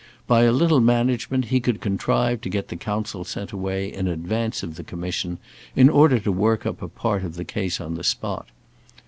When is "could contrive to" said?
1.59-2.49